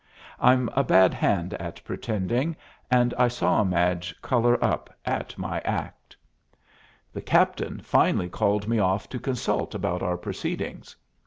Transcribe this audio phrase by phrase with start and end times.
[0.39, 2.55] I'm a bad hand at pretending,
[2.89, 6.17] and I saw Madge color up at my act.
[7.13, 10.95] The captain finally called me off to consult about our proceedings.